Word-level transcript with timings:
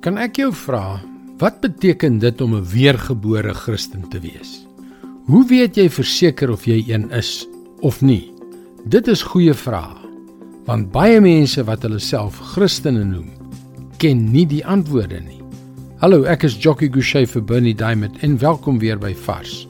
Kan 0.00 0.16
ek 0.16 0.38
jou 0.40 0.48
vra, 0.56 0.96
wat 1.42 1.58
beteken 1.60 2.14
dit 2.22 2.40
om 2.40 2.54
'n 2.56 2.64
weergebore 2.64 3.52
Christen 3.54 4.08
te 4.08 4.20
wees? 4.20 4.64
Hoe 5.26 5.44
weet 5.46 5.76
jy 5.76 5.90
verseker 5.90 6.50
of 6.50 6.64
jy 6.64 6.84
een 6.88 7.10
is 7.10 7.46
of 7.80 8.00
nie? 8.00 8.32
Dit 8.84 9.08
is 9.08 9.22
goeie 9.22 9.54
vrae. 9.54 10.00
Want 10.64 10.90
baie 10.92 11.20
mense 11.20 11.64
wat 11.64 11.82
hulle 11.82 11.98
self 11.98 12.38
Christene 12.54 13.04
noem, 13.04 13.28
ken 13.98 14.32
nie 14.32 14.46
die 14.46 14.64
antwoorde 14.64 15.20
nie. 15.20 15.42
Hallo, 15.98 16.24
ek 16.24 16.44
is 16.44 16.56
Jockey 16.56 16.88
Gouchee 16.88 17.26
vir 17.26 17.42
Bernie 17.42 17.74
Diamond 17.74 18.16
en 18.22 18.38
welkom 18.38 18.78
weer 18.78 18.98
by 18.98 19.14
Vars. 19.14 19.68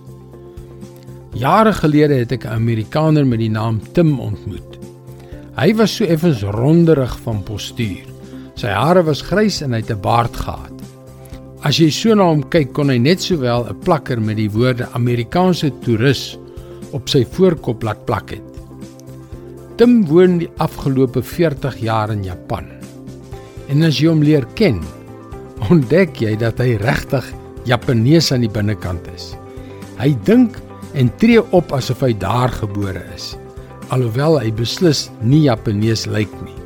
Jare 1.34 1.72
gelede 1.72 2.14
het 2.14 2.32
ek 2.32 2.44
'n 2.44 2.54
Amerikaner 2.54 3.26
met 3.26 3.38
die 3.38 3.50
naam 3.50 3.80
Tim 3.92 4.20
ontmoet. 4.20 4.78
Hy 5.56 5.74
was 5.74 5.96
so 5.96 6.04
effens 6.04 6.42
ronderig 6.42 7.18
van 7.18 7.42
postuur. 7.42 8.19
Sy 8.60 8.68
hare 8.76 9.00
was 9.06 9.22
grys 9.24 9.62
en 9.64 9.72
hy 9.72 9.78
het 9.80 9.90
'n 9.90 10.02
baard 10.04 10.36
gehad. 10.36 10.76
As 11.64 11.78
jy 11.80 11.88
so 11.88 12.14
na 12.14 12.24
hom 12.28 12.42
kyk, 12.42 12.74
kon 12.74 12.90
hy 12.90 12.98
net 12.98 13.20
sowel 13.20 13.64
'n 13.64 13.80
plakker 13.80 14.20
met 14.20 14.36
die 14.36 14.50
woorde 14.50 14.86
Amerikaanse 14.92 15.70
toerus 15.80 16.36
op 16.92 17.08
sy 17.08 17.24
voorkop 17.24 17.82
laat 17.82 18.04
plak 18.04 18.30
het. 18.30 18.44
Tim 19.76 20.04
woon 20.04 20.38
die 20.38 20.50
afgelope 20.58 21.22
40 21.22 21.80
jaar 21.80 22.10
in 22.10 22.22
Japan. 22.22 22.66
En 23.68 23.82
as 23.82 23.98
jy 23.98 24.08
hom 24.08 24.22
leer 24.22 24.44
ken, 24.54 24.82
ontdek 25.70 26.20
jy 26.20 26.36
dat 26.36 26.58
hy 26.58 26.76
regtig 26.76 27.24
Japanees 27.64 28.32
aan 28.32 28.42
die 28.42 28.52
binnekant 28.52 29.08
is. 29.14 29.36
Hy 29.96 30.14
dink 30.24 30.60
en 30.94 31.10
tree 31.16 31.40
op 31.52 31.72
asof 31.72 32.00
hy 32.00 32.12
daar 32.12 32.50
gebore 32.50 33.04
is, 33.14 33.36
alhoewel 33.88 34.38
hy 34.38 34.50
beslis 34.50 35.10
nie 35.22 35.48
Japanees 35.48 36.06
lyk 36.06 36.32
nie. 36.44 36.60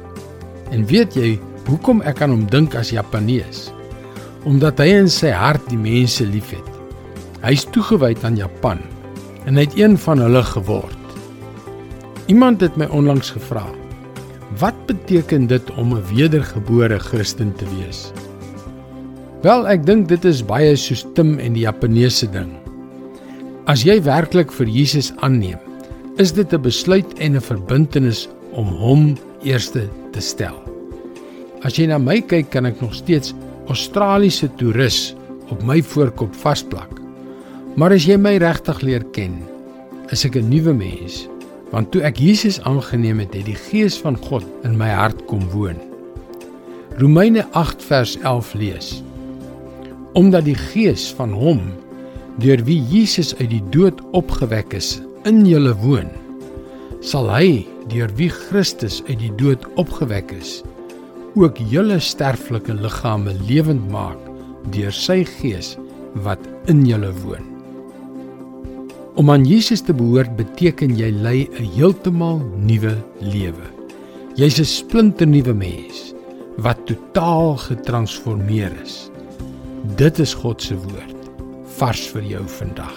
En 0.73 0.87
weet 0.87 1.15
jy 1.15 1.39
hoekom 1.69 2.03
ek 2.03 2.23
aan 2.23 2.31
hom 2.31 2.45
dink 2.51 2.75
as 2.75 2.93
Japanees? 2.95 3.71
Omdat 4.45 4.79
hy 4.83 4.89
in 5.01 5.09
sy 5.09 5.31
hart 5.33 5.65
die 5.71 5.81
mense 5.81 6.25
liefhet. 6.27 6.67
Hy's 7.45 7.65
toegewy 7.73 8.15
aan 8.25 8.37
Japan 8.37 8.81
en 9.45 9.57
hy 9.57 9.67
het 9.67 9.79
een 9.79 9.97
van 10.01 10.23
hulle 10.25 10.43
geword. 10.43 11.01
Iemand 12.33 12.63
het 12.65 12.77
my 12.81 12.89
onlangs 12.89 13.35
gevra: 13.37 13.67
"Wat 14.61 14.77
beteken 14.87 15.47
dit 15.47 15.71
om 15.77 15.93
'n 15.93 16.05
wedergebore 16.15 16.99
Christen 16.99 17.53
te 17.57 17.65
wees?" 17.77 18.13
Wel, 19.43 19.69
ek 19.69 19.85
dink 19.85 20.09
dit 20.09 20.25
is 20.25 20.41
baie 20.41 20.77
soos 20.77 21.05
Tim 21.15 21.39
en 21.39 21.53
die 21.53 21.67
Japaneese 21.67 22.31
ding. 22.33 22.57
As 23.67 23.85
jy 23.85 24.01
werklik 24.01 24.53
vir 24.53 24.67
Jesus 24.67 25.13
aanneem, 25.21 25.61
is 26.17 26.33
dit 26.33 26.53
'n 26.53 26.63
besluit 26.63 27.19
en 27.19 27.37
'n 27.37 27.41
verbintenis 27.41 28.29
om 28.53 28.67
hom 28.67 29.17
eerste 29.43 29.89
te 30.13 30.21
stel. 30.21 30.74
As 31.65 31.79
jy 31.79 31.87
na 31.89 31.97
my 31.97 32.19
kyk, 32.21 32.51
kan 32.53 32.69
ek 32.69 32.81
nog 32.85 32.93
steeds 32.93 33.33
Australiese 33.73 34.51
toerus 34.61 35.15
op 35.49 35.63
my 35.65 35.79
voorkop 35.81 36.35
vasplak. 36.37 36.91
Maar 37.81 37.97
as 37.97 38.05
jy 38.05 38.19
my 38.21 38.37
regtig 38.43 38.83
leer 38.85 39.05
ken, 39.17 39.41
is 40.13 40.25
ek 40.29 40.37
'n 40.37 40.51
nuwe 40.53 40.75
mens, 40.77 41.25
want 41.73 41.91
toe 41.91 42.03
ek 42.05 42.21
Jesus 42.21 42.61
aangeneem 42.69 43.19
het, 43.19 43.35
het 43.35 43.47
die 43.49 43.57
Gees 43.57 43.97
van 43.97 44.17
God 44.17 44.45
in 44.65 44.77
my 44.77 44.91
hart 44.93 45.25
kom 45.27 45.49
woon. 45.51 45.81
Romeine 47.01 47.47
8 47.53 47.83
vers 47.83 48.19
11 48.21 48.55
lees: 48.55 49.03
Omdat 50.13 50.45
die 50.45 50.55
Gees 50.71 51.11
van 51.17 51.33
hom 51.33 51.73
deur 52.39 52.61
wie 52.65 52.83
Jesus 52.83 53.35
uit 53.41 53.51
die 53.51 53.65
dood 53.71 54.01
opgewek 54.13 54.75
is, 54.75 55.01
in 55.25 55.47
julle 55.47 55.75
woon, 55.81 56.11
sal 57.01 57.31
hy 57.31 57.67
deur 57.89 58.11
wie 58.17 58.29
Christus 58.29 59.03
uit 59.09 59.19
die 59.19 59.33
dood 59.35 59.65
opgewek 59.75 60.31
is, 60.33 60.63
ook 61.35 61.59
julle 61.71 61.99
sterflike 61.99 62.75
liggame 62.75 63.35
lewend 63.49 63.89
maak 63.91 64.21
deur 64.75 64.95
sy 64.95 65.25
gees 65.27 65.75
wat 66.25 66.41
in 66.71 66.85
julle 66.87 67.11
woon. 67.25 67.51
Om 69.19 69.31
aan 69.31 69.45
Jesus 69.47 69.83
te 69.87 69.95
behoort 69.95 70.37
beteken 70.39 70.95
jy 70.99 71.11
lei 71.11 71.49
'n 71.51 71.71
heeltemal 71.77 72.39
nuwe 72.59 72.95
lewe. 73.21 73.67
Jy's 74.35 74.59
'n 74.59 74.65
splinternuwe 74.65 75.55
mens 75.55 76.15
wat 76.57 76.87
totaal 76.87 77.57
getransformeer 77.57 78.73
is. 78.83 79.11
Dit 79.97 80.19
is 80.19 80.35
God 80.35 80.63
se 80.63 80.75
woord 80.75 81.21
vars 81.79 82.07
vir 82.09 82.23
jou 82.23 82.43
vandag. 82.47 82.95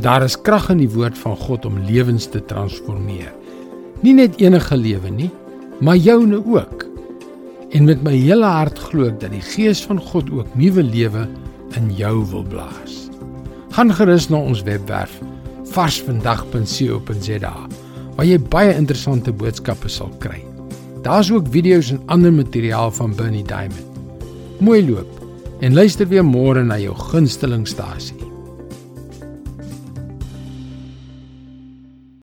Daar 0.00 0.22
is 0.22 0.36
krag 0.36 0.70
in 0.70 0.78
die 0.78 0.90
woord 0.90 1.18
van 1.18 1.36
God 1.36 1.64
om 1.64 1.78
lewens 1.78 2.26
te 2.26 2.44
transformeer. 2.44 3.32
Nie 4.02 4.12
net 4.12 4.40
enige 4.40 4.76
lewe 4.76 5.10
nie, 5.10 5.30
maar 5.80 5.96
joune 5.96 6.42
ook. 6.46 6.84
En 7.70 7.84
met 7.84 8.02
my 8.02 8.14
hele 8.16 8.46
hart 8.46 8.78
glo 8.78 9.10
ek 9.10 9.20
dat 9.20 9.34
die 9.34 9.44
Gees 9.44 9.82
van 9.84 10.00
God 10.00 10.30
ook 10.32 10.54
nuwe 10.56 10.82
lewe 10.82 11.26
in 11.76 11.90
jou 11.96 12.24
wil 12.30 12.44
blaas. 12.48 13.08
Gaan 13.76 13.92
gerus 13.92 14.28
na 14.32 14.40
ons 14.40 14.62
webwerf 14.64 15.18
varsvandag.co.za 15.76 17.54
waar 18.16 18.24
jy 18.24 18.38
baie 18.40 18.72
interessante 18.72 19.32
boodskappe 19.32 19.90
sal 19.92 20.12
kry. 20.22 20.40
Daar's 21.04 21.28
ook 21.30 21.50
video's 21.52 21.90
en 21.92 22.00
ander 22.06 22.32
materiaal 22.32 22.90
van 22.90 23.12
Bernie 23.14 23.44
Diamond. 23.44 24.00
Mooi 24.58 24.80
loop 24.86 25.20
en 25.60 25.76
luister 25.76 26.08
weer 26.08 26.24
môre 26.24 26.64
na 26.64 26.78
jou 26.80 26.94
gunstelingstasie. 27.10 28.35